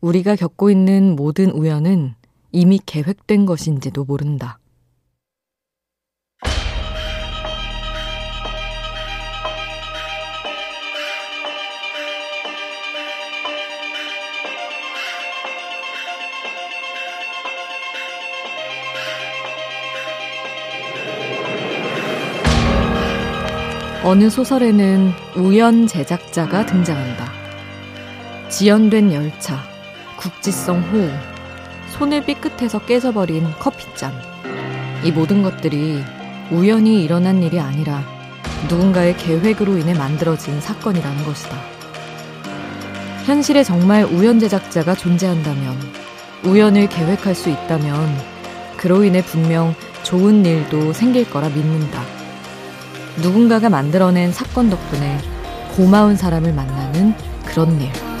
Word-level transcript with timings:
우리가 0.00 0.36
겪고 0.36 0.70
있는 0.70 1.16
모든 1.16 1.50
우연은 1.50 2.14
이미 2.52 2.80
계획된 2.84 3.46
것인지도 3.46 4.04
모른다. 4.04 4.58
어느 24.04 24.30
소설에는 24.30 25.10
우연 25.36 25.88
제작자가 25.88 26.64
등장한다. 26.64 27.26
지연된 28.48 29.12
열차, 29.12 29.58
국지성 30.26 30.80
호우, 30.80 31.08
손을 31.92 32.24
삐끗해서 32.24 32.80
깨져버린 32.80 33.48
커피잔. 33.60 34.12
이 35.04 35.12
모든 35.12 35.44
것들이 35.44 36.02
우연히 36.50 37.04
일어난 37.04 37.44
일이 37.44 37.60
아니라 37.60 38.02
누군가의 38.68 39.16
계획으로 39.18 39.78
인해 39.78 39.94
만들어진 39.94 40.60
사건이라는 40.60 41.24
것이다. 41.24 41.56
현실에 43.24 43.62
정말 43.62 44.02
우연 44.04 44.40
제작자가 44.40 44.96
존재한다면, 44.96 45.78
우연을 46.44 46.88
계획할 46.88 47.36
수 47.36 47.48
있다면, 47.48 48.18
그로 48.76 49.04
인해 49.04 49.22
분명 49.22 49.76
좋은 50.02 50.44
일도 50.44 50.92
생길 50.92 51.30
거라 51.30 51.48
믿는다. 51.50 52.02
누군가가 53.22 53.68
만들어낸 53.68 54.32
사건 54.32 54.70
덕분에 54.70 55.18
고마운 55.76 56.16
사람을 56.16 56.52
만나는 56.52 57.14
그런 57.44 57.80
일. 57.80 58.15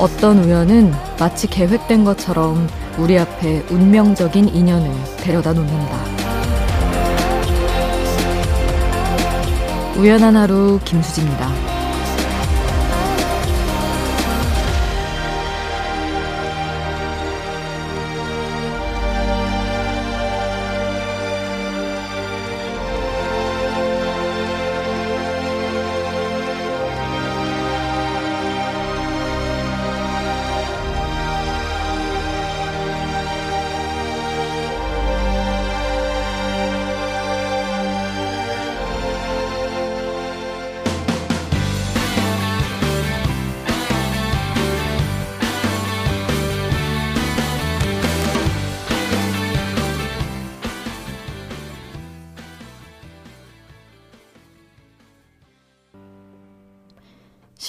어떤 0.00 0.42
우연은 0.42 0.94
마치 1.18 1.46
계획된 1.46 2.04
것처럼 2.04 2.66
우리 2.96 3.18
앞에 3.18 3.66
운명적인 3.68 4.48
인연을 4.48 4.90
데려다 5.18 5.52
놓는다. 5.52 5.96
우연한 9.98 10.36
하루 10.36 10.80
김수지입니다. 10.86 11.79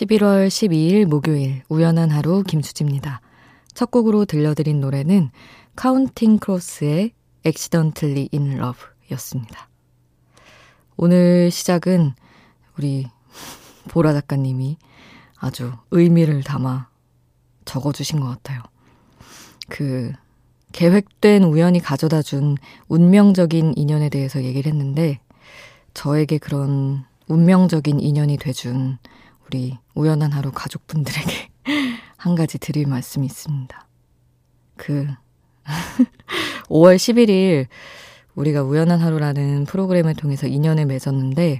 11월 0.02 0.48
12일 0.48 1.06
목요일 1.06 1.62
우연한 1.70 2.10
하루 2.10 2.42
김수지입니다. 2.42 3.22
첫 3.74 3.92
곡으로 3.92 4.26
들려드린 4.26 4.80
노래는 4.80 5.30
Counting 5.76 6.40
Crows의 6.40 7.12
Accidentally 7.46 8.30
in 8.34 8.54
Love 8.54 8.82
였습니다. 9.12 9.70
오늘 10.98 11.52
시작은 11.52 12.14
우리 12.80 13.06
보라 13.90 14.14
작가님이 14.14 14.78
아주 15.38 15.72
의미를 15.92 16.42
담아 16.42 16.90
적어주신 17.66 18.22
것 18.22 18.28
같아요. 18.28 18.64
그 19.70 20.12
계획된 20.72 21.44
우연이 21.44 21.80
가져다 21.80 22.24
준 22.24 22.58
운명적인 22.88 23.74
인연에 23.76 24.10
대해서 24.10 24.44
얘기를 24.44 24.72
했는데 24.72 25.20
저에게 25.94 26.40
그런 26.40 27.06
운명적인 27.28 28.00
인연이 28.00 28.38
돼준 28.38 28.98
우리 29.52 29.78
우연한 29.96 30.32
하루 30.32 30.50
가족분들에게 30.54 31.50
한 32.16 32.36
가지 32.36 32.58
드릴 32.58 32.88
말씀이 32.88 33.26
있습니다. 33.26 33.86
그 34.78 35.08
5월 36.70 36.96
11일 36.96 37.68
우리가 38.36 38.64
우연한 38.64 39.02
하루라는 39.02 39.66
프로그램을 39.66 40.16
통해서 40.16 40.48
인연을 40.48 40.86
맺었는데 40.86 41.60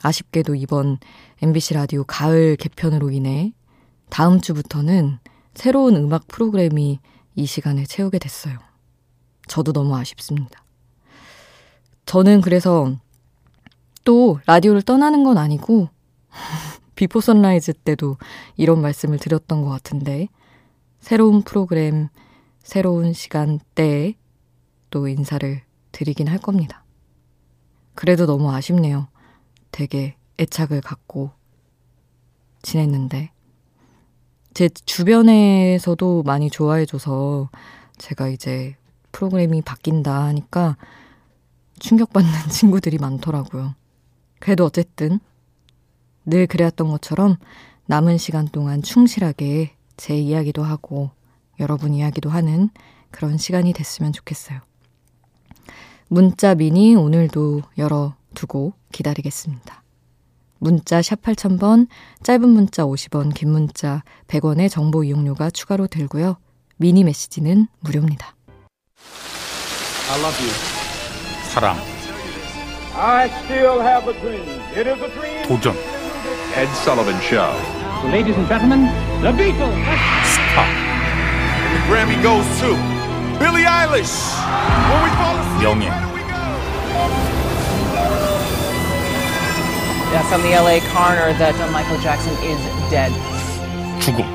아쉽게도 0.00 0.54
이번 0.54 0.98
MBC 1.42 1.74
라디오 1.74 2.04
가을 2.04 2.54
개편으로 2.54 3.10
인해 3.10 3.52
다음 4.10 4.40
주부터는 4.40 5.18
새로운 5.54 5.96
음악 5.96 6.28
프로그램이 6.28 7.00
이 7.34 7.46
시간을 7.46 7.86
채우게 7.86 8.20
됐어요. 8.20 8.60
저도 9.48 9.72
너무 9.72 9.96
아쉽습니다. 9.96 10.62
저는 12.06 12.42
그래서 12.42 12.96
또 14.04 14.38
라디오를 14.46 14.82
떠나는 14.82 15.24
건 15.24 15.36
아니고 15.36 15.88
비포 16.94 17.20
선라이즈 17.20 17.74
때도 17.84 18.16
이런 18.56 18.80
말씀을 18.80 19.18
드렸던 19.18 19.62
것 19.62 19.68
같은데 19.70 20.28
새로운 21.00 21.42
프로그램, 21.42 22.08
새로운 22.62 23.12
시간대에 23.12 24.14
또 24.90 25.08
인사를 25.08 25.62
드리긴 25.92 26.28
할 26.28 26.38
겁니다. 26.38 26.84
그래도 27.94 28.26
너무 28.26 28.50
아쉽네요. 28.52 29.08
되게 29.70 30.16
애착을 30.38 30.80
갖고 30.80 31.30
지냈는데 32.62 33.30
제 34.54 34.68
주변에서도 34.68 36.22
많이 36.22 36.48
좋아해줘서 36.48 37.50
제가 37.98 38.28
이제 38.28 38.76
프로그램이 39.12 39.62
바뀐다 39.62 40.24
하니까 40.24 40.76
충격받는 41.80 42.30
친구들이 42.50 42.98
많더라고요. 42.98 43.74
그래도 44.38 44.64
어쨌든 44.64 45.18
늘 46.26 46.46
그래왔던 46.46 46.88
것처럼 46.88 47.36
남은 47.86 48.18
시간 48.18 48.48
동안 48.48 48.82
충실하게 48.82 49.74
제 49.96 50.16
이야기도 50.16 50.62
하고 50.62 51.10
여러분 51.60 51.94
이야기도 51.94 52.30
하는 52.30 52.70
그런 53.10 53.38
시간이 53.38 53.72
됐으면 53.72 54.12
좋겠어요. 54.12 54.60
문자 56.08 56.54
미니 56.54 56.94
오늘도 56.94 57.62
열어두고 57.78 58.72
기다리겠습니다. 58.92 59.82
문자 60.58 61.02
샵 61.02 61.20
8000번, 61.20 61.88
짧은 62.22 62.48
문자 62.48 62.84
50원, 62.84 63.34
긴 63.34 63.50
문자 63.50 64.02
100원의 64.28 64.70
정보 64.70 65.04
이용료가 65.04 65.50
추가로 65.50 65.86
들고요. 65.86 66.36
미니 66.76 67.04
메시지는 67.04 67.68
무료입니다. 67.80 68.34
I 70.10 70.20
love 70.20 70.38
you. 70.40 70.54
사랑. 71.52 71.76
I 72.96 73.26
still 73.44 73.80
have 73.80 74.08
a 74.08 74.20
dream. 74.20 74.48
It 74.76 74.88
is 74.88 75.02
a 75.02 75.10
dream. 75.12 75.48
도전. 75.48 75.93
Ed 76.55 76.69
Sullivan 76.83 77.19
Show. 77.21 77.53
Ladies 78.11 78.35
and 78.35 78.47
gentlemen, 78.47 78.85
the 79.21 79.31
Beatles. 79.31 79.75
스타. 80.23 80.63
And 80.63 81.71
the 81.75 81.81
Grammy 81.87 82.17
goes 82.23 82.45
to 82.61 82.75
Billie 83.39 83.65
Eilish. 83.65 84.13
When 84.89 84.99
we 85.03 85.09
fall 85.17 85.35
asleep, 85.37 85.63
명예. 85.63 85.89
where 85.89 86.01
do 86.07 86.13
we 86.15 86.23
go? 86.23 86.39
Yes, 90.11 90.25
I'm 90.33 90.41
the 90.41 90.55
LA 90.57 90.79
coroner 90.91 91.33
that 91.37 91.53
uh, 91.59 91.69
Michael 91.71 91.99
Jackson 91.99 92.33
is 92.43 92.59
dead. 92.89 93.11
죽음. 93.99 94.25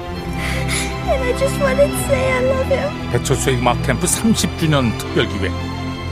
And 1.06 1.22
I 1.22 1.32
just 1.38 1.58
wanted 1.60 1.88
to 1.90 1.98
say 2.08 2.32
I 2.32 2.44
love 2.44 2.68
him. 2.68 3.10
배철수의 3.12 3.58
음악 3.58 3.82
캠프 3.82 4.06
30주년 4.06 4.96
특별 4.98 5.26
기획. 5.28 5.52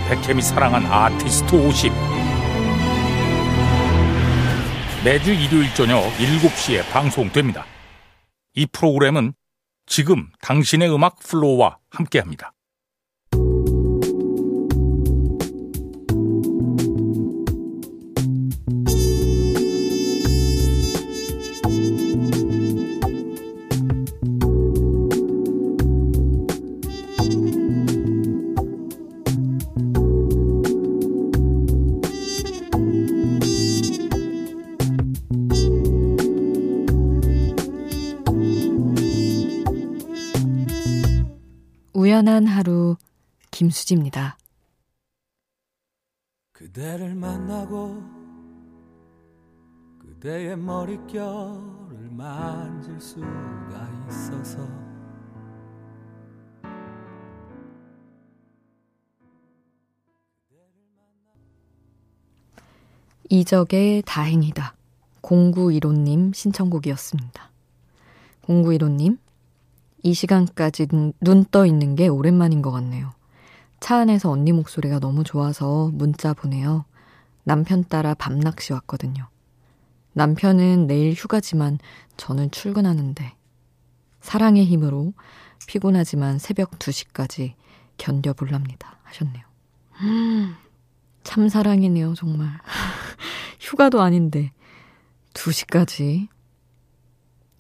백햄이 0.09 0.43
사랑한 0.43 0.85
아티스트 0.87 1.55
50. 1.57 1.93
매주 5.08 5.32
일요일 5.32 5.74
저녁 5.74 6.02
7시에 6.18 6.86
방송됩니다. 6.92 7.66
이 8.56 8.66
프로그램은 8.66 9.32
지금 9.86 10.30
당신의 10.42 10.94
음악 10.94 11.20
FLO와 11.20 11.78
함께합니다. 11.90 12.52
우연한 42.08 42.48
하루 42.48 42.96
김수지입니다. 43.52 44.38
그대를 46.54 47.16
만나고 47.16 48.02
그대의 50.00 50.56
머릿결을 50.56 52.10
만질 52.12 53.02
수가 53.02 54.08
있어서 54.08 54.66
이적의 63.28 64.04
다행이다. 64.06 64.76
0915님 65.24 66.34
신청곡이었습니다. 66.34 67.52
0915님, 68.44 69.18
이 70.08 70.14
시간까지 70.14 70.88
눈 71.20 71.44
떠 71.52 71.66
있는 71.66 71.96
게 71.96 72.08
오랜만인 72.08 72.62
것 72.62 72.72
같네요. 72.72 73.12
차 73.82 73.98
안에서 73.98 74.32
언니 74.32 74.54
목소리가 74.54 75.00
너무 75.00 75.26
좋아서 75.26 75.90
문자 75.94 76.34
보내요. 76.34 76.86
남편 77.44 77.84
따라 77.84 78.14
밤낚시 78.14 78.72
왔거든요. 78.72 79.28
남편은 80.14 80.88
내일 80.88 81.12
휴가지만 81.12 81.80
저는 82.16 82.52
출근하는데 82.52 83.36
사랑의 84.22 84.64
힘으로 84.64 85.12
피곤하지만 85.68 86.40
새벽 86.40 86.80
2시까지 86.80 87.56
견뎌볼랍니다. 87.98 89.00
하셨네요. 89.04 89.44
참 91.24 91.50
사랑이네요, 91.50 92.14
정말. 92.14 92.48
휴가도 93.60 94.02
아닌데 94.02 94.54
2시까지 95.34 96.30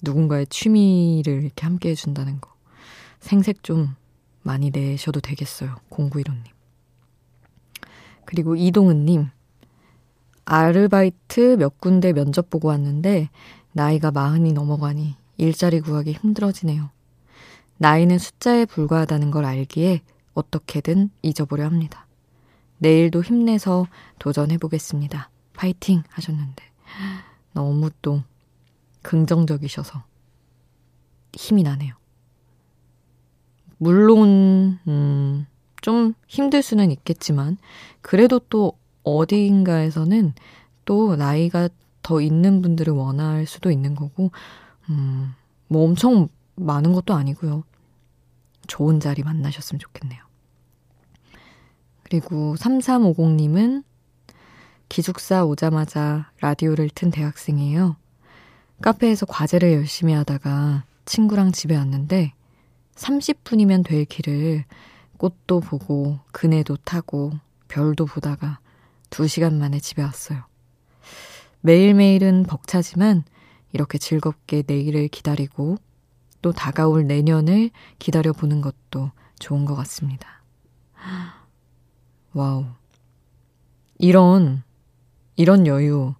누군가의 0.01 0.47
취미를 0.47 1.43
이렇게 1.43 1.65
함께 1.65 1.89
해준다는 1.89 2.39
거. 2.39 2.51
생색 3.19 3.63
좀 3.63 3.95
많이 4.43 4.71
내셔도 4.71 5.19
되겠어요. 5.19 5.75
0915님. 5.89 6.43
그리고 8.25 8.55
이동은님. 8.55 9.29
아르바이트 10.45 11.57
몇 11.57 11.79
군데 11.79 12.13
면접 12.13 12.49
보고 12.49 12.69
왔는데 12.69 13.29
나이가 13.73 14.11
마흔이 14.11 14.53
넘어가니 14.53 15.15
일자리 15.37 15.81
구하기 15.81 16.13
힘들어지네요. 16.13 16.89
나이는 17.77 18.17
숫자에 18.17 18.65
불과하다는 18.65 19.31
걸 19.31 19.45
알기에 19.45 20.01
어떻게든 20.33 21.09
잊어보려 21.21 21.65
합니다. 21.65 22.07
내일도 22.79 23.23
힘내서 23.23 23.87
도전해보겠습니다. 24.19 25.29
파이팅 25.53 26.03
하셨는데 26.09 26.63
너무 27.53 27.89
또 28.01 28.23
긍정적이셔서 29.07 30.03
힘이 31.31 31.63
나네요. 31.63 31.95
물론 33.77 34.79
음, 34.85 35.45
좀 35.81 36.13
힘들 36.27 36.61
수는 36.61 36.91
있겠지만 36.91 37.57
그래도 38.01 38.39
또 38.39 38.73
어디인가에서는 39.03 40.33
또 40.83 41.15
나이가 41.15 41.69
더 42.01 42.19
있는 42.19 42.61
분들을 42.61 42.91
원할 42.91 43.45
수도 43.45 43.71
있는 43.71 43.95
거고 43.95 44.31
음, 44.89 45.33
뭐 45.69 45.85
엄청 45.85 46.27
많은 46.55 46.91
것도 46.91 47.13
아니고요. 47.13 47.63
좋은 48.67 48.99
자리 48.99 49.23
만나셨으면 49.23 49.79
좋겠네요. 49.79 50.21
그리고 52.03 52.55
3350님은 52.55 53.85
기숙사 54.89 55.45
오자마자 55.45 56.29
라디오를 56.41 56.89
튼 56.89 57.09
대학생이에요. 57.09 57.95
카페에서 58.81 59.25
과제를 59.25 59.73
열심히 59.73 60.13
하다가 60.13 60.83
친구랑 61.05 61.51
집에 61.51 61.75
왔는데 61.75 62.33
30분이면 62.95 63.85
될 63.85 64.05
길을 64.05 64.65
꽃도 65.17 65.61
보고 65.61 66.19
그네도 66.31 66.77
타고 66.77 67.33
별도 67.67 68.05
보다가 68.05 68.59
2시간 69.09 69.55
만에 69.55 69.79
집에 69.79 70.03
왔어요. 70.03 70.43
매일매일은 71.61 72.43
벅차지만 72.43 73.23
이렇게 73.73 73.97
즐겁게 73.97 74.63
내일을 74.65 75.07
기다리고 75.07 75.77
또 76.41 76.51
다가올 76.51 77.07
내년을 77.07 77.71
기다려보는 77.99 78.61
것도 78.61 79.11
좋은 79.39 79.65
것 79.65 79.75
같습니다. 79.75 80.43
와우. 82.33 82.65
이런, 83.97 84.63
이런 85.35 85.65
여유 85.65 86.13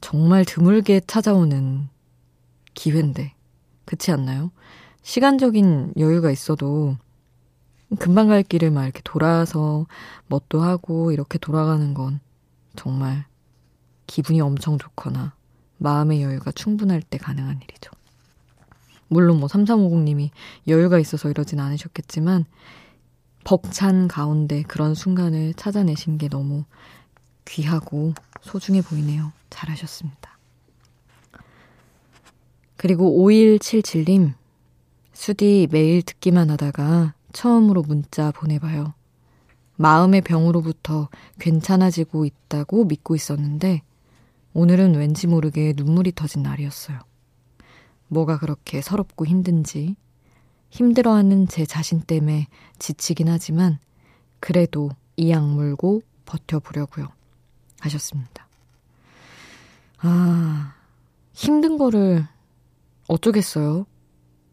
정말 0.00 0.44
드물게 0.44 1.00
찾아오는 1.06 1.88
기회인데. 2.74 3.34
그렇지 3.84 4.10
않나요? 4.12 4.50
시간적인 5.02 5.94
여유가 5.98 6.30
있어도 6.30 6.96
금방 7.98 8.28
갈 8.28 8.42
길을 8.42 8.70
막 8.70 8.84
이렇게 8.84 9.00
돌아서 9.02 9.86
뭣도 10.28 10.60
하고 10.60 11.10
이렇게 11.10 11.38
돌아가는 11.38 11.92
건 11.94 12.20
정말 12.76 13.26
기분이 14.06 14.40
엄청 14.40 14.78
좋거나 14.78 15.34
마음의 15.78 16.22
여유가 16.22 16.52
충분할 16.52 17.02
때 17.02 17.18
가능한 17.18 17.60
일이죠. 17.62 17.90
물론 19.08 19.40
뭐 19.40 19.48
3350님이 19.48 20.30
여유가 20.68 20.98
있어서 21.00 21.30
이러진 21.30 21.58
않으셨겠지만 21.58 22.44
벅찬 23.42 24.06
가운데 24.06 24.62
그런 24.62 24.94
순간을 24.94 25.54
찾아내신 25.54 26.18
게 26.18 26.28
너무 26.28 26.64
귀하고 27.50 28.14
소중해 28.42 28.82
보이네요. 28.82 29.32
잘하셨습니다. 29.50 30.38
그리고 32.76 33.26
5177님, 33.26 34.34
수디 35.12 35.68
매일 35.70 36.02
듣기만 36.02 36.50
하다가 36.50 37.14
처음으로 37.32 37.82
문자 37.82 38.30
보내봐요. 38.30 38.94
마음의 39.76 40.22
병으로부터 40.22 41.08
괜찮아지고 41.38 42.24
있다고 42.24 42.84
믿고 42.84 43.14
있었는데, 43.16 43.82
오늘은 44.54 44.94
왠지 44.94 45.26
모르게 45.26 45.74
눈물이 45.76 46.12
터진 46.12 46.42
날이었어요. 46.42 46.98
뭐가 48.08 48.38
그렇게 48.38 48.80
서럽고 48.80 49.26
힘든지, 49.26 49.96
힘들어하는 50.70 51.48
제 51.48 51.66
자신 51.66 52.00
때문에 52.00 52.46
지치긴 52.78 53.28
하지만, 53.28 53.78
그래도 54.38 54.90
이 55.16 55.32
악 55.32 55.46
물고 55.46 56.02
버텨보려고요. 56.24 57.19
하셨습니다. 57.80 58.46
아, 59.98 60.74
힘든 61.32 61.76
거를 61.78 62.26
어쩌겠어요? 63.08 63.86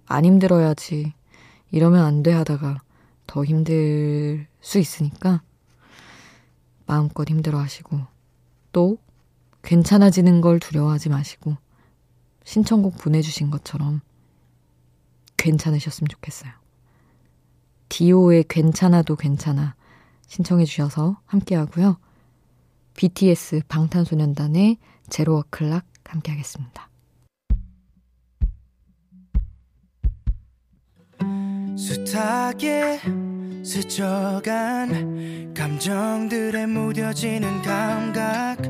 안 0.05 0.25
힘들어야지. 0.25 1.13
이러면 1.71 2.03
안 2.05 2.23
돼 2.23 2.31
하다가 2.31 2.81
더 3.27 3.43
힘들 3.43 4.47
수 4.61 4.79
있으니까 4.79 5.41
마음껏 6.85 7.29
힘들어 7.29 7.59
하시고 7.59 7.99
또 8.71 8.97
괜찮아지는 9.63 10.39
걸 10.39 10.59
두려워하지 10.59 11.09
마시고 11.09 11.57
신청곡 12.45 12.97
보내주신 12.97 13.51
것처럼 13.51 13.99
괜찮으셨으면 15.35 16.07
좋겠어요. 16.07 16.51
디오의 17.89 18.45
괜찮아도 18.47 19.15
괜찮아 19.17 19.75
신청해 20.27 20.63
주셔서 20.65 21.19
함께 21.25 21.55
하고요. 21.55 21.97
BTS 22.97 23.61
방탄소년단의 23.67 24.77
제로워 25.09 25.43
클락 25.51 25.85
함께 26.03 26.31
하겠습니다. 26.31 26.89
숱하게 31.77 32.99
스쳐간 33.63 35.53
감정들에 35.53 36.65
무뎌지는 36.65 37.61
감각 37.61 38.65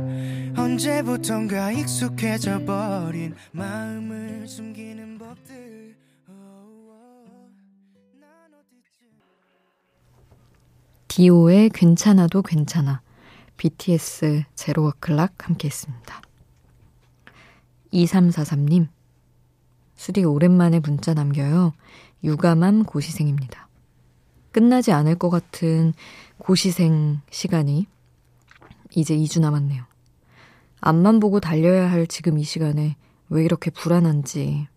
언제부턴가 0.58 1.72
익숙해져 1.72 2.66
버린 2.66 3.34
마음을 3.54 4.46
숨기는 4.46 5.18
법들 5.18 5.96
디오의 11.08 11.70
괜찮아도 11.70 12.42
괜찮아 12.42 13.07
BTS 13.58 14.44
제로 14.56 14.84
워 14.84 14.94
클락 15.00 15.48
함께 15.48 15.68
했습니다. 15.68 16.22
2343님 17.92 18.88
수디 19.96 20.24
오랜만에 20.24 20.80
문자 20.80 21.14
남겨요. 21.14 21.74
유감함 22.24 22.84
고시생입니다. 22.84 23.68
끝나지 24.52 24.92
않을 24.92 25.16
것 25.16 25.30
같은 25.30 25.94
고시생 26.38 27.22
시간이 27.32 27.88
이제 28.96 29.16
2주 29.16 29.42
남았네요. 29.42 29.84
앞만 30.80 31.20
보고 31.20 31.40
달려야 31.40 31.92
할 31.92 32.08
지금 32.08 32.38
이 32.38 32.44
시간에 32.44 32.96
왜 33.30 33.44
이렇게 33.44 33.72
불안한지 33.72 34.68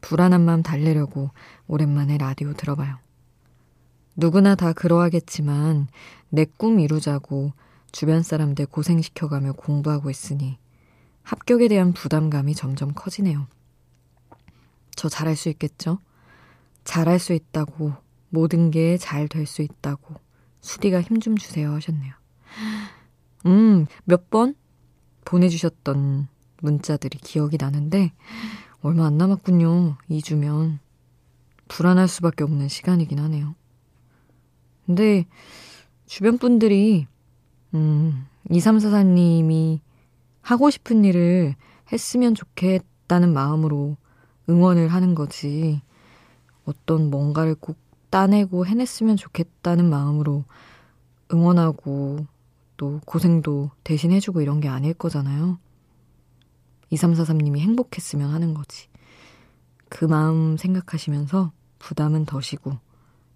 불안한 0.00 0.40
마음 0.40 0.62
달래려고 0.62 1.30
오랜만에 1.66 2.18
라디오 2.18 2.52
들어봐요. 2.52 2.98
누구나 4.16 4.54
다 4.54 4.72
그러하겠지만 4.72 5.88
내 6.28 6.44
꿈 6.44 6.80
이루자고 6.80 7.52
주변 7.92 8.22
사람들 8.22 8.66
고생시켜가며 8.66 9.52
공부하고 9.52 10.10
있으니 10.10 10.58
합격에 11.22 11.68
대한 11.68 11.92
부담감이 11.92 12.54
점점 12.54 12.92
커지네요. 12.94 13.46
저 14.96 15.08
잘할 15.08 15.36
수 15.36 15.48
있겠죠? 15.50 15.98
잘할 16.84 17.18
수 17.18 17.32
있다고 17.32 17.92
모든 18.30 18.70
게 18.70 18.96
잘 18.98 19.28
될 19.28 19.46
수 19.46 19.62
있다고 19.62 20.14
수디가 20.60 21.00
힘 21.02 21.20
좀 21.20 21.36
주세요 21.36 21.72
하셨네요. 21.74 22.12
음, 23.46 23.86
몇 24.04 24.30
번 24.30 24.54
보내주셨던 25.24 26.28
문자들이 26.60 27.18
기억이 27.18 27.56
나는데 27.58 28.12
얼마 28.80 29.06
안 29.06 29.16
남았군요. 29.18 29.96
2주면 30.10 30.78
불안할 31.68 32.08
수밖에 32.08 32.44
없는 32.44 32.68
시간이긴 32.68 33.18
하네요. 33.20 33.54
근데 34.86 35.26
주변 36.06 36.38
분들이 36.38 37.06
음, 37.74 38.26
2344님이 38.50 39.80
하고 40.40 40.70
싶은 40.70 41.04
일을 41.04 41.54
했으면 41.92 42.34
좋겠다는 42.34 43.32
마음으로 43.32 43.96
응원을 44.48 44.88
하는 44.88 45.14
거지. 45.14 45.80
어떤 46.64 47.10
뭔가를 47.10 47.54
꼭 47.54 47.76
따내고 48.10 48.66
해냈으면 48.66 49.16
좋겠다는 49.16 49.88
마음으로 49.88 50.44
응원하고 51.32 52.26
또 52.76 53.00
고생도 53.06 53.70
대신 53.84 54.12
해주고 54.12 54.40
이런 54.40 54.60
게 54.60 54.68
아닐 54.68 54.92
거잖아요. 54.92 55.58
2343님이 56.92 57.58
행복했으면 57.58 58.30
하는 58.30 58.54
거지. 58.54 58.88
그 59.88 60.04
마음 60.04 60.56
생각하시면서 60.56 61.52
부담은 61.78 62.26
더시고 62.26 62.78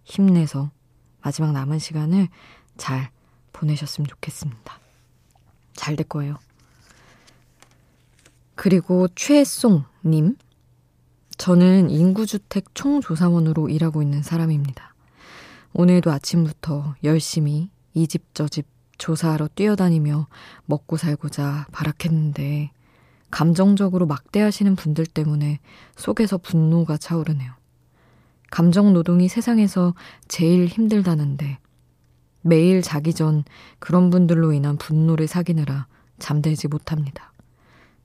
힘내서 0.04 0.70
마지막 1.22 1.52
남은 1.52 1.78
시간을 1.78 2.28
잘 2.76 3.10
보내셨으면 3.56 4.06
좋겠습니다. 4.06 4.78
잘 5.74 5.96
될 5.96 6.06
거예요. 6.08 6.36
그리고 8.54 9.08
최송님. 9.14 10.36
저는 11.38 11.90
인구주택 11.90 12.74
총조사원으로 12.74 13.68
일하고 13.68 14.02
있는 14.02 14.22
사람입니다. 14.22 14.94
오늘도 15.74 16.10
아침부터 16.10 16.94
열심히 17.04 17.70
이 17.94 18.06
집 18.06 18.32
저 18.34 18.48
집 18.48 18.66
조사하러 18.98 19.48
뛰어다니며 19.54 20.26
먹고 20.64 20.96
살고자 20.96 21.66
발악했는데 21.70 22.70
감정적으로 23.30 24.06
막대하시는 24.06 24.74
분들 24.74 25.04
때문에 25.04 25.60
속에서 25.96 26.38
분노가 26.38 26.96
차오르네요. 26.96 27.52
감정 28.50 28.94
노동이 28.94 29.28
세상에서 29.28 29.94
제일 30.28 30.66
힘들다는데 30.66 31.58
매일 32.46 32.80
자기 32.80 33.12
전 33.12 33.44
그런 33.78 34.10
분들로 34.10 34.52
인한 34.52 34.76
분노를 34.76 35.26
사귀느라 35.26 35.86
잠들지 36.18 36.68
못합니다. 36.68 37.32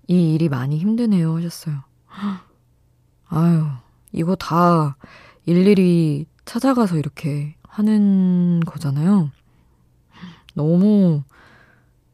이 0.07 0.33
일이 0.33 0.49
많이 0.49 0.77
힘드네요 0.77 1.37
하셨어요. 1.37 1.83
아유, 3.29 3.65
이거 4.11 4.35
다 4.35 4.97
일일이 5.45 6.25
찾아가서 6.45 6.97
이렇게 6.97 7.55
하는 7.63 8.59
거잖아요. 8.65 9.31
너무 10.53 11.23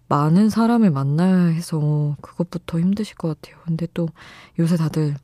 많은 0.10 0.50
사람을 0.50 0.91
만나야 0.91 1.48
해서 1.48 2.15
그것부터 2.22 2.79
힘드실 2.79 3.15
것 3.15 3.29
같아요. 3.41 3.60
근데 3.65 3.88
또 3.93 4.07
요새 4.60 4.77
다들 4.77 5.15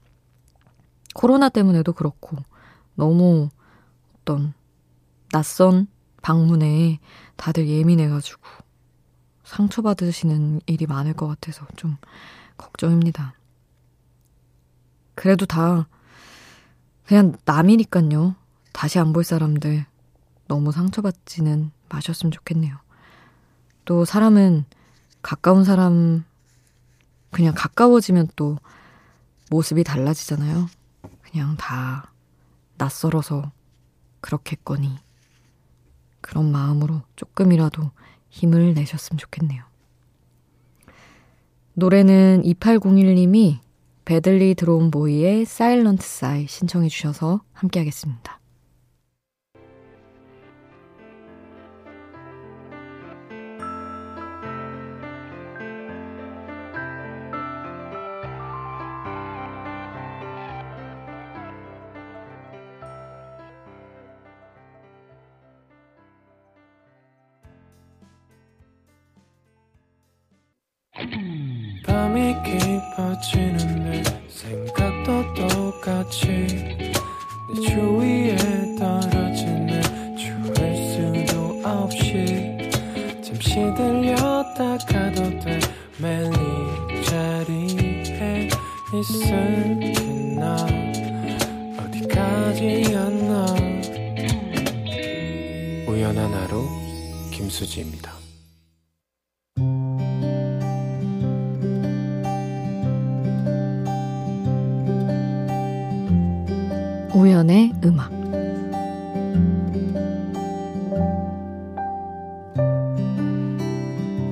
코로나 1.13 1.49
때문에도 1.49 1.93
그렇고 1.93 2.37
너무 2.95 3.49
어떤 4.17 4.53
낯선 5.31 5.87
방문에 6.23 6.99
다들 7.35 7.67
예민해가지고 7.67 8.41
상처받으시는 9.43 10.61
일이 10.65 10.87
많을 10.87 11.13
것 11.13 11.27
같아서 11.27 11.67
좀 11.75 11.97
걱정입니다. 12.57 13.35
그래도 15.13 15.45
다 15.45 15.87
그냥 17.05 17.35
남이니깐요. 17.45 18.35
다시 18.71 18.97
안 18.97 19.13
볼 19.13 19.23
사람들 19.23 19.85
너무 20.47 20.71
상처받지는 20.71 21.71
마셨으면 21.89 22.31
좋겠네요. 22.31 22.75
또 23.85 24.05
사람은 24.05 24.65
가까운 25.21 25.63
사람 25.63 26.23
그냥 27.31 27.53
가까워지면 27.55 28.29
또 28.35 28.57
모습이 29.49 29.83
달라지잖아요. 29.83 30.67
그냥 31.21 31.57
다 31.57 32.11
낯설어서 32.77 33.51
그렇겠거니. 34.21 34.97
그런 36.23 36.51
마음으로 36.51 37.01
조금이라도 37.15 37.91
힘을 38.29 38.73
내셨으면 38.73 39.19
좋겠네요. 39.19 39.63
노래는 41.75 42.41
2801님이 42.43 43.59
배들리 44.05 44.55
드론 44.55 44.89
보이의 44.89 45.45
사일런트 45.45 46.05
사이 46.05 46.47
신청해 46.47 46.87
주셔서 46.89 47.41
함께 47.53 47.79
하겠습니다. 47.79 48.39
어디까지였나. 92.63 93.45
우연한 95.87 96.33
하루 96.33 96.63
김수지입니다. 97.31 98.13
우연의 107.13 107.73
음악. 107.83 108.11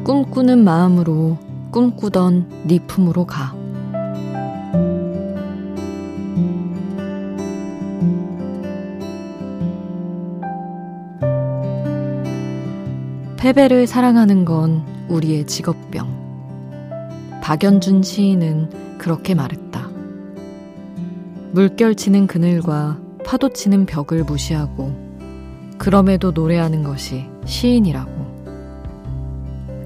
꿈꾸는 0.04 0.64
마음으로 0.64 1.38
꿈꾸던 1.72 2.66
네 2.66 2.80
품으로 2.80 3.26
가 3.26 3.61
패배를 13.42 13.88
사랑하는 13.88 14.46
건 14.46 14.86
우리의 15.10 15.48
직업병. 15.48 17.42
박연준 17.42 18.04
시인은 18.04 19.00
그렇게 19.00 19.34
말했다. 19.34 19.90
물결 21.52 21.96
치는 21.96 22.28
그늘과 22.28 23.00
파도 23.26 23.50
치는 23.50 23.88
벽을 23.88 24.26
무시하고 24.26 24.96
그럼에도 25.80 26.30
노래하는 26.30 26.84
것이 26.84 27.26
시인이라고. 27.46 28.12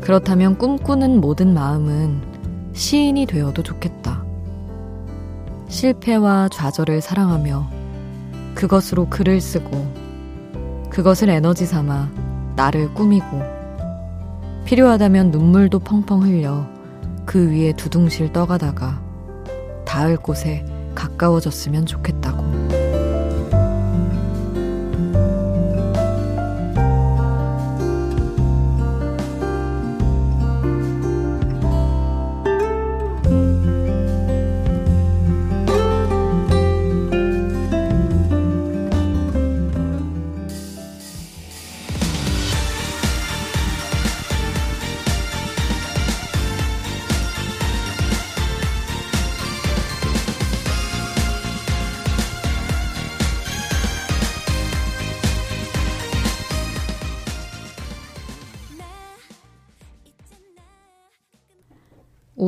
그렇다면 0.01 0.57
꿈꾸는 0.57 1.21
모든 1.21 1.53
마음은 1.53 2.24
시인이 2.74 3.25
되어도 3.25 3.63
좋겠다. 3.63 4.21
실패와 5.69 6.50
좌절을 6.50 7.00
사랑하며 7.00 7.69
그것으로 8.53 9.07
글을 9.09 9.39
쓰고 9.39 9.93
그것을 10.89 11.29
에너지 11.29 11.65
삼아 11.65 12.25
나를 12.55 12.93
꾸미고 12.93 13.41
필요하다면 14.65 15.31
눈물도 15.31 15.79
펑펑 15.79 16.24
흘려 16.24 16.65
그 17.25 17.51
위에 17.51 17.74
두둥실 17.74 18.31
떠가다가 18.31 19.01
닿을 19.85 20.17
곳에 20.17 20.65
가까워졌으면 20.95 21.85
좋겠다 21.85 22.34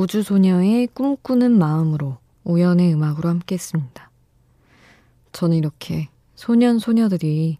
우주소녀의 0.07 0.87
꿈꾸는 0.93 1.57
마음으로 1.57 2.17
우연의 2.45 2.93
음악으로 2.93 3.27
함께 3.27 3.55
했습니다. 3.55 4.09
저는 5.33 5.57
이렇게 5.57 6.07
소년, 6.35 6.79
소녀들이 6.79 7.59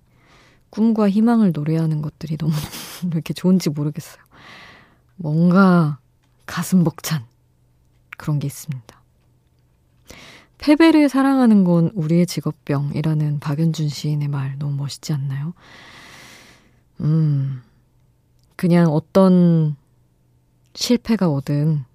꿈과 0.69 1.09
희망을 1.09 1.51
노래하는 1.51 2.01
것들이 2.01 2.37
너무 2.37 2.53
이렇게 3.11 3.33
좋은지 3.33 3.69
모르겠어요. 3.69 4.23
뭔가 5.17 5.99
가슴 6.45 6.83
벅찬 6.83 7.25
그런 8.17 8.39
게 8.39 8.47
있습니다. 8.47 8.97
패배를 10.57 11.09
사랑하는 11.09 11.65
건 11.65 11.91
우리의 11.93 12.25
직업병이라는 12.25 13.39
박연준 13.39 13.89
시인의 13.89 14.29
말 14.29 14.57
너무 14.57 14.75
멋있지 14.77 15.13
않나요? 15.13 15.53
음, 17.01 17.61
그냥 18.55 18.87
어떤 18.87 19.75
실패가 20.73 21.29
오든 21.29 21.86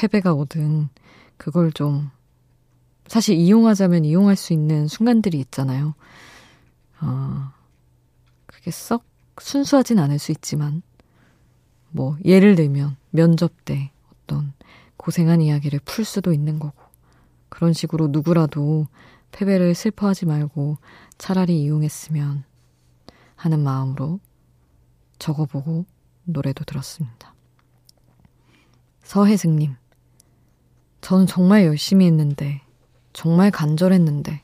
패배가 0.00 0.32
오든 0.32 0.88
그걸 1.36 1.72
좀 1.72 2.10
사실 3.06 3.36
이용하자면 3.36 4.06
이용할 4.06 4.34
수 4.34 4.54
있는 4.54 4.88
순간들이 4.88 5.38
있잖아요. 5.40 5.94
어, 7.02 7.52
그게 8.46 8.70
썩 8.70 9.04
순수하진 9.38 9.98
않을 9.98 10.18
수 10.18 10.32
있지만 10.32 10.80
뭐 11.90 12.16
예를 12.24 12.54
들면 12.54 12.96
면접 13.10 13.64
때 13.66 13.90
어떤 14.10 14.54
고생한 14.96 15.42
이야기를 15.42 15.80
풀 15.84 16.06
수도 16.06 16.32
있는 16.32 16.58
거고 16.58 16.82
그런 17.50 17.74
식으로 17.74 18.08
누구라도 18.08 18.86
패배를 19.32 19.74
슬퍼하지 19.74 20.24
말고 20.24 20.78
차라리 21.18 21.60
이용했으면 21.62 22.44
하는 23.36 23.60
마음으로 23.60 24.18
적어보고 25.18 25.84
노래도 26.24 26.64
들었습니다. 26.64 27.34
서혜승님, 29.02 29.74
저는 31.00 31.26
정말 31.26 31.64
열심히 31.64 32.06
했는데, 32.06 32.60
정말 33.12 33.50
간절했는데, 33.50 34.42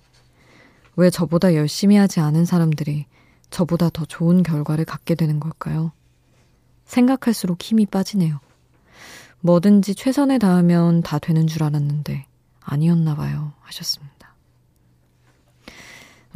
왜 0.96 1.10
저보다 1.10 1.54
열심히 1.54 1.96
하지 1.96 2.20
않은 2.20 2.44
사람들이 2.44 3.06
저보다 3.50 3.90
더 3.90 4.04
좋은 4.04 4.42
결과를 4.42 4.84
갖게 4.84 5.14
되는 5.14 5.38
걸까요? 5.38 5.92
생각할수록 6.86 7.62
힘이 7.62 7.86
빠지네요. 7.86 8.40
뭐든지 9.40 9.94
최선을 9.94 10.38
다하면 10.38 11.02
다 11.02 11.18
되는 11.18 11.46
줄 11.46 11.62
알았는데, 11.62 12.26
아니었나 12.60 13.14
봐요. 13.14 13.52
하셨습니다. 13.60 14.34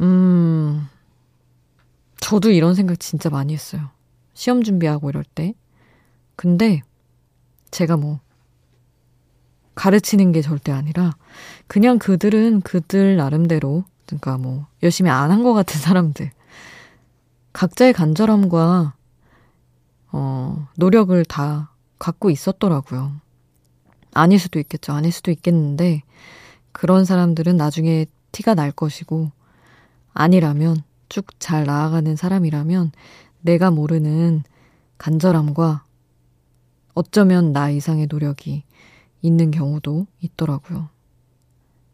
음, 0.01 0.87
저도 2.19 2.51
이런 2.51 2.75
생각 2.75 2.99
진짜 2.99 3.29
많이 3.29 3.53
했어요. 3.53 3.89
시험 4.33 4.63
준비하고 4.63 5.09
이럴 5.09 5.23
때. 5.23 5.53
근데 6.35 6.81
제가 7.71 7.97
뭐 7.97 8.19
가르치는 9.75 10.31
게 10.31 10.41
절대 10.41 10.71
아니라 10.71 11.15
그냥 11.67 11.97
그들은 11.99 12.61
그들 12.61 13.15
나름대로 13.17 13.83
그러니까 14.05 14.37
뭐 14.37 14.67
열심히 14.83 15.09
안 15.09 15.31
한 15.31 15.43
것 15.43 15.53
같은 15.53 15.79
사람들 15.81 16.31
각자의 17.53 17.93
간절함과 17.93 18.93
어 20.13 20.67
노력을 20.77 21.23
다 21.25 21.71
갖고 21.99 22.29
있었더라고요. 22.29 23.13
아닐 24.13 24.39
수도 24.39 24.59
있겠죠. 24.59 24.93
아닐 24.93 25.11
수도 25.11 25.31
있겠는데 25.31 26.03
그런 26.73 27.05
사람들은 27.05 27.55
나중에 27.57 28.05
티가 28.31 28.55
날 28.55 28.71
것이고 28.71 29.31
아니라면 30.13 30.83
쭉 31.09 31.27
잘 31.39 31.65
나아가는 31.65 32.15
사람이라면 32.15 32.91
내가 33.41 33.71
모르는 33.71 34.43
간절함과 34.97 35.83
어쩌면 36.93 37.53
나 37.53 37.69
이상의 37.69 38.07
노력이 38.09 38.63
있는 39.21 39.51
경우도 39.51 40.07
있더라고요. 40.21 40.89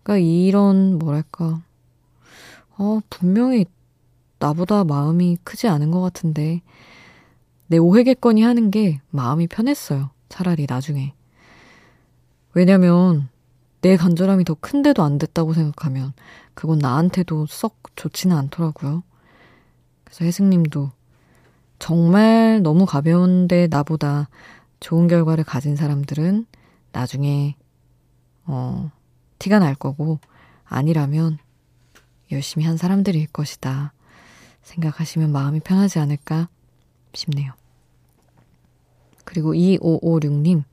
그러니까 0.04 0.26
이런 0.26 0.98
뭐랄까 0.98 1.62
어 2.78 3.00
분명히 3.10 3.66
나보다 4.40 4.84
마음이 4.84 5.38
크지 5.44 5.68
않은 5.68 5.92
것 5.92 6.02
같은데 6.02 6.62
내 7.68 7.78
오해겠거니 7.78 8.44
하는 8.44 8.72
게 8.72 9.02
마음이 9.10 9.48
편했어요. 9.48 10.12
차라리 10.30 10.66
나중에. 10.68 11.14
왜냐면 12.54 13.30
내 13.82 13.98
간절함이 13.98 14.44
더 14.46 14.56
큰데도 14.56 15.04
안 15.04 15.18
됐다고 15.18 15.54
생각하면 15.54 16.14
그건 16.54 16.80
나한테도 16.80 17.46
썩 17.48 17.78
좋지는 17.96 18.36
않더라고요. 18.36 19.04
그래서 20.04 20.26
혜승님도 20.26 20.92
정말 21.80 22.62
너무 22.64 22.86
가벼운데 22.86 23.68
나보다 23.68 24.30
좋은 24.80 25.08
결과를 25.08 25.44
가진 25.44 25.76
사람들은 25.76 26.46
나중에 26.92 27.56
어, 28.46 28.92
티가 29.40 29.60
날 29.60 29.76
거고 29.76 30.20
아니라면 30.66 31.38
열심히 32.32 32.66
한 32.66 32.78
사람들일 32.78 33.28
것이다. 33.28 33.94
생각하시면 34.64 35.32
마음이 35.32 35.62
편하지 35.62 36.00
않을까 36.00 36.50
싶네요. 37.14 37.54
그리고 39.24 39.54
2556님, 39.54 40.64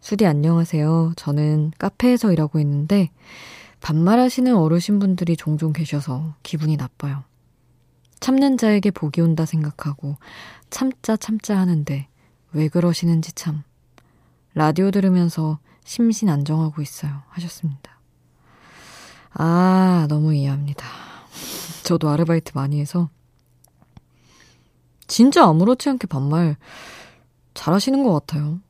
수디 0.00 0.26
안녕하세요. 0.26 1.12
저는 1.16 1.72
카페에서 1.78 2.32
일하고 2.32 2.58
있는데 2.60 3.10
반말하시는 3.80 4.54
어르신분들이 4.54 5.36
종종 5.36 5.72
계셔서 5.72 6.34
기분이 6.42 6.76
나빠요. 6.76 7.24
참는 8.20 8.56
자에게 8.56 8.90
복이 8.90 9.20
온다 9.20 9.44
생각하고 9.44 10.16
참자 10.70 11.16
참자 11.16 11.58
하는데 11.58 12.06
왜 12.52 12.68
그러시는지 12.68 13.32
참. 13.32 13.64
라디오 14.54 14.90
들으면서 14.90 15.58
심신 15.84 16.28
안정하고 16.28 16.82
있어요. 16.82 17.22
하셨습니다. 17.28 17.98
아, 19.32 20.06
너무 20.08 20.34
이해합니다. 20.34 20.86
저도 21.84 22.10
아르바이트 22.10 22.52
많이 22.54 22.80
해서 22.80 23.08
진짜 25.06 25.44
아무렇지 25.44 25.88
않게 25.88 26.06
반말 26.06 26.56
잘 27.54 27.74
하시는 27.74 28.02
것 28.04 28.12
같아요. 28.12 28.60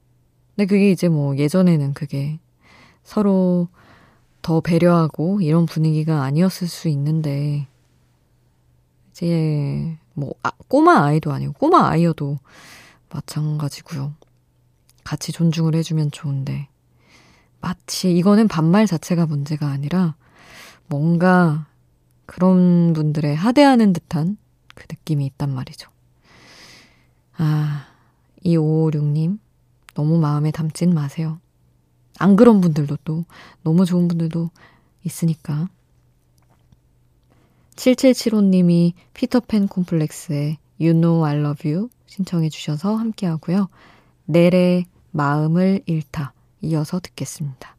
근데 0.55 0.67
그게 0.67 0.91
이제 0.91 1.09
뭐 1.09 1.37
예전에는 1.37 1.95
그게 1.95 2.39
서로 3.03 3.69
더 4.41 4.61
배려하고 4.61 5.41
이런 5.41 5.67
분위기가 5.67 6.23
아니었을 6.23 6.69
수 6.69 6.89
있는데 6.89 7.69
이제 9.11 9.97
뭐 10.15 10.35
아, 10.43 10.51
꼬마 10.69 11.05
아이도 11.05 11.33
아니고 11.33 11.53
꼬마 11.55 11.89
아이여도 11.89 12.39
마찬가지고요. 13.11 14.15
같이 15.05 15.33
존중을 15.33 15.75
해주면 15.75 16.11
좋은데 16.11 16.69
마치 17.61 18.15
이거는 18.17 18.49
반말 18.49 18.87
자체가 18.87 19.27
문제가 19.27 19.69
아니라 19.69 20.15
뭔가 20.89 21.67
그런 22.27 22.93
분들의 22.93 23.35
하대하는 23.35 23.93
듯한 23.93 24.37
그 24.75 24.87
느낌이 24.91 25.27
있단 25.27 25.55
말이죠. 25.55 25.91
아, 27.37 27.87
2556님, 28.45 29.39
너무 29.95 30.19
마음에 30.19 30.51
담진 30.51 30.95
마세요. 30.95 31.39
안 32.19 32.37
그런 32.37 32.61
분들도 32.61 32.99
또 33.05 33.25
너무 33.63 33.85
좋은 33.85 34.09
분들도 34.09 34.51
있으니까. 35.05 35.69
7775님이 37.77 38.93
피터팬 39.15 39.69
콤플렉스의 39.69 40.59
You 40.81 40.95
Know 40.95 41.25
I 41.25 41.37
Love 41.37 41.71
You 41.71 41.89
신청해 42.07 42.49
주셔서 42.49 42.95
함께 42.97 43.27
하고요. 43.27 43.69
넬의 44.27 44.87
마음을 45.13 45.83
잃다 45.87 46.35
이어서 46.63 47.01
듣겠습니다. 47.01 47.77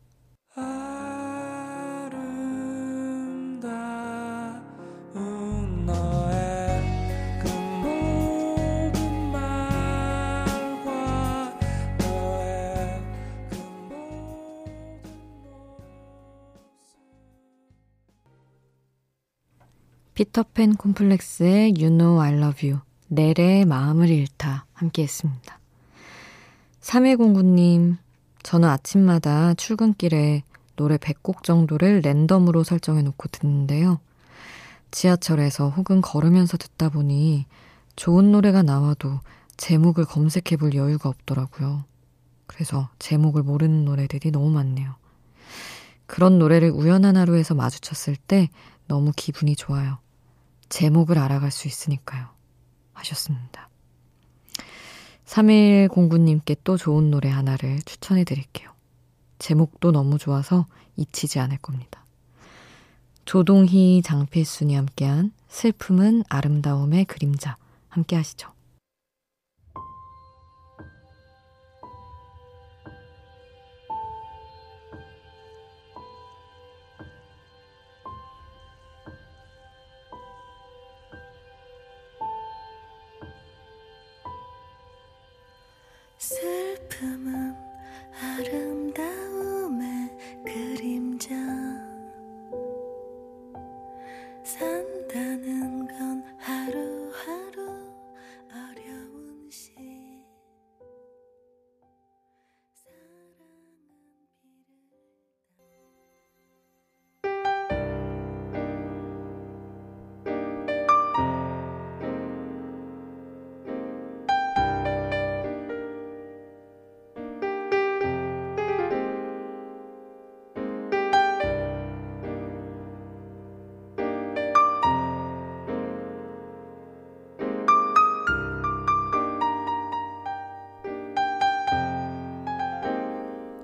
피터팬 20.13 20.75
콤플렉스의 20.75 21.73
You 21.75 21.89
Know 21.89 22.21
I 22.21 22.33
Love 22.33 22.69
You, 22.69 22.81
넬의 23.09 23.65
마음을 23.65 24.09
잃다 24.09 24.67
함께 24.73 25.01
했습니다. 25.03 25.62
3109님, 26.83 27.97
저는 28.43 28.67
아침마다 28.67 29.53
출근길에 29.53 30.43
노래 30.75 30.97
100곡 30.97 31.43
정도를 31.43 32.01
랜덤으로 32.03 32.63
설정해 32.63 33.01
놓고 33.01 33.29
듣는데요. 33.29 33.99
지하철에서 34.91 35.69
혹은 35.69 36.01
걸으면서 36.01 36.57
듣다 36.57 36.89
보니 36.89 37.45
좋은 37.95 38.31
노래가 38.31 38.63
나와도 38.63 39.21
제목을 39.55 40.05
검색해 40.05 40.57
볼 40.59 40.75
여유가 40.75 41.09
없더라고요. 41.09 41.85
그래서 42.47 42.89
제목을 42.99 43.43
모르는 43.43 43.85
노래들이 43.85 44.31
너무 44.31 44.49
많네요. 44.49 44.95
그런 46.05 46.37
노래를 46.37 46.69
우연한 46.69 47.15
하루에서 47.15 47.55
마주쳤을 47.55 48.17
때 48.17 48.49
너무 48.87 49.13
기분이 49.15 49.55
좋아요. 49.55 49.99
제목을 50.67 51.17
알아갈 51.17 51.49
수 51.49 51.67
있으니까요. 51.67 52.27
하셨습니다. 52.93 53.69
3109님께 55.25 56.57
또 56.63 56.77
좋은 56.77 57.11
노래 57.11 57.29
하나를 57.29 57.79
추천해 57.85 58.23
드릴게요. 58.23 58.71
제목도 59.39 59.91
너무 59.91 60.17
좋아서 60.17 60.67
잊히지 60.95 61.39
않을 61.39 61.57
겁니다. 61.57 62.05
조동희, 63.25 64.01
장필순이 64.03 64.75
함께한 64.75 65.31
슬픔은 65.47 66.23
아름다움의 66.29 67.05
그림자 67.05 67.57
함께 67.89 68.15
하시죠. 68.15 68.52
슬픔은 86.43 87.55
아름 88.21 88.72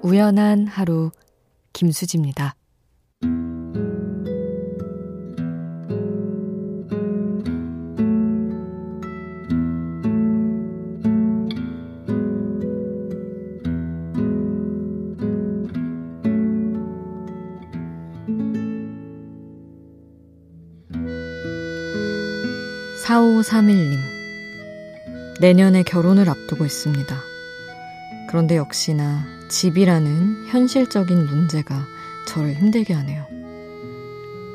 우연한 0.10 0.66
하루 0.66 1.12
김수지입니다. 1.72 2.56
4531님. 23.06 24.00
내년에 25.40 25.84
결혼을 25.84 26.30
앞두고 26.30 26.66
있습니다. 26.66 27.16
그런데 28.28 28.58
역시나 28.58 29.39
집이라는 29.50 30.48
현실적인 30.48 31.26
문제가 31.26 31.86
저를 32.28 32.54
힘들게 32.54 32.94
하네요. 32.94 33.26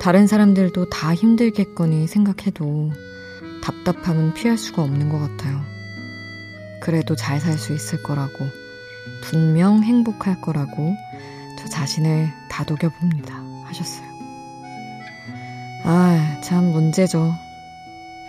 다른 0.00 0.26
사람들도 0.26 0.88
다 0.88 1.14
힘들겠거니 1.14 2.06
생각해도 2.06 2.92
답답함은 3.62 4.34
피할 4.34 4.56
수가 4.56 4.82
없는 4.82 5.08
것 5.08 5.18
같아요. 5.18 5.62
그래도 6.80 7.16
잘 7.16 7.40
살 7.40 7.58
수 7.58 7.74
있을 7.74 8.02
거라고, 8.02 8.46
분명 9.22 9.82
행복할 9.82 10.40
거라고 10.40 10.94
저 11.58 11.68
자신을 11.68 12.30
다독여 12.50 12.90
봅니다. 13.00 13.34
하셨어요. 13.64 14.06
아, 15.84 16.40
참 16.42 16.64
문제죠. 16.72 17.32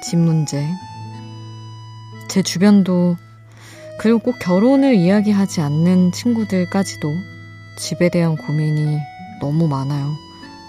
집 0.02 0.18
문제. 0.18 0.66
제 2.30 2.42
주변도 2.42 3.18
그리고 4.00 4.20
꼭 4.20 4.38
결혼을 4.40 4.96
이야기하지 4.96 5.62
않는 5.62 6.12
친구들까지도 6.12 7.10
집에 7.78 8.10
대한 8.10 8.36
고민이 8.36 9.00
너무 9.40 9.68
많아요. 9.68 10.14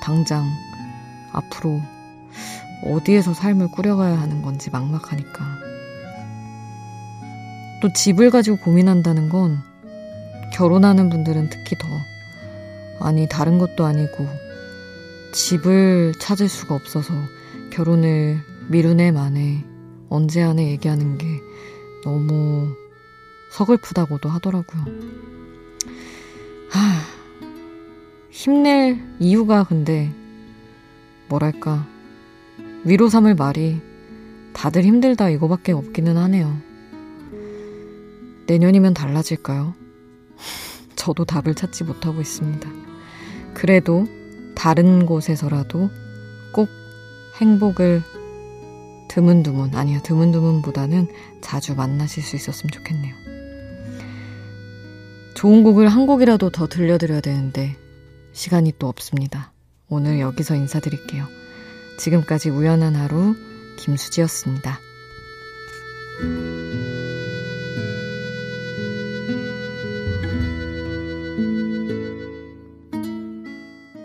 당장 0.03 0.47
앞으로 1.33 1.81
어디에서 2.85 3.35
삶을 3.35 3.71
꾸려가야 3.73 4.19
하는 4.21 4.43
건지 4.43 4.71
막막하니까. 4.71 5.45
또 7.83 7.93
집을 7.93 8.31
가지고 8.31 8.57
고민한다는 8.59 9.29
건 9.29 9.59
결혼하는 10.53 11.11
분들은 11.11 11.51
특히 11.51 11.77
더 11.79 11.87
아니 13.01 13.29
다른 13.29 13.59
것도 13.59 13.85
아니고 13.85 14.27
집을 15.33 16.15
찾을 16.19 16.49
수가 16.49 16.75
없어서 16.75 17.13
결혼을 17.71 18.41
미루네 18.69 19.13
만에 19.13 19.63
언제 20.09 20.43
안에 20.43 20.71
얘기하는 20.71 21.19
게 21.19 21.27
너무 22.05 22.75
서글프다고도 23.51 24.29
하더라고요. 24.29 24.85
하, 26.71 27.01
힘낼 28.31 29.03
이유가 29.19 29.65
근데 29.65 30.13
뭐랄까 31.29 31.87
위로 32.85 33.09
삼을 33.09 33.35
말이 33.35 33.81
다들 34.53 34.85
힘들다 34.85 35.29
이거밖에 35.31 35.73
없기는 35.73 36.17
하네요. 36.17 36.57
내년이면 38.47 38.95
달라질까요? 38.95 39.75
저도 40.97 41.25
답을 41.25 41.55
찾지 41.55 41.85
못하고 41.85 42.21
있습니다. 42.21 42.71
그래도 43.55 44.07
다른 44.55 45.07
곳에서라도 45.07 45.91
꼭 46.53 46.69
행복을 47.41 48.03
드문드문, 49.09 49.75
아니요, 49.75 50.01
드문드문보다는 50.03 51.09
자주 51.41 51.75
만나실 51.75 52.23
수 52.23 52.37
있었으면 52.37 52.71
좋겠네요. 52.71 53.26
좋은 55.37 55.63
곡을 55.63 55.89
한 55.89 56.07
곡이라도 56.07 56.49
더 56.49 56.67
들려드려야 56.67 57.21
되는데 57.21 57.77
시간이 58.33 58.73
또 58.79 58.89
없습니다. 58.89 59.53
오늘 59.87 60.19
여기서 60.19 60.55
인사드릴게요. 60.55 61.27
지금까지 61.99 62.49
우연한 62.49 62.97
하루 62.97 63.37
김수지였습니다. 63.79 64.81